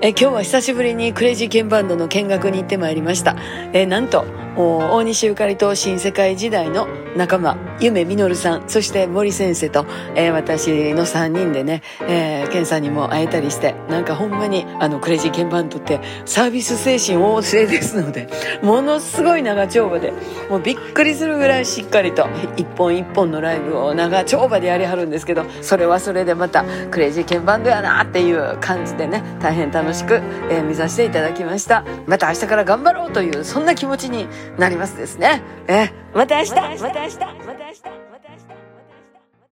[0.00, 3.34] え今日は久しぶりにクレイジーケンバンドの見学に行ってまいりました。
[3.72, 4.24] えなんと、
[4.56, 18.28] 大西ゆかりと新世界時代の仲間、夢みのるさん、そして森先生と、えー、私の3人でね、えー、ケンさんにも会えたりして、なんかほんまに、あの、クレイジーケンバンドってサービス精神旺盛ですので、
[18.62, 20.12] ものすごい長丁場で、
[20.48, 30.14] もうびっくりするぐらいしっかりと、一本一本のライブを長丁場でやりはるんですけど、それはそれでまた、クレイジーケンバンドやなっていう感じでね、大変楽しみしく、
[30.50, 31.84] えー、目指していただきました。
[32.06, 34.26] また明日から頑張ろうという、そんな気持ちに
[34.58, 35.42] なりますですね。
[35.66, 37.97] えー、また明日また明日また明日